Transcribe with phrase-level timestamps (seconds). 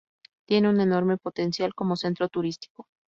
[0.47, 2.87] Tiene un enorme potencial como centro turístico.